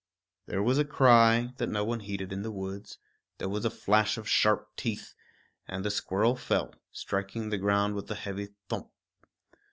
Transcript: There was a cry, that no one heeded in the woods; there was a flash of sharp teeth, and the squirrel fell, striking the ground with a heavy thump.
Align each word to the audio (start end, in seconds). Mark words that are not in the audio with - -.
There 0.47 0.63
was 0.63 0.79
a 0.79 0.83
cry, 0.83 1.53
that 1.57 1.69
no 1.69 1.85
one 1.85 1.99
heeded 1.99 2.33
in 2.33 2.41
the 2.41 2.49
woods; 2.49 2.97
there 3.37 3.47
was 3.49 3.65
a 3.65 3.69
flash 3.69 4.17
of 4.17 4.27
sharp 4.27 4.75
teeth, 4.75 5.13
and 5.67 5.85
the 5.85 5.91
squirrel 5.91 6.35
fell, 6.35 6.73
striking 6.91 7.49
the 7.51 7.59
ground 7.59 7.93
with 7.93 8.09
a 8.09 8.15
heavy 8.15 8.49
thump. 8.67 8.89